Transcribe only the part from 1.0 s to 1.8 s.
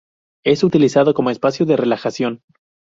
como espacio de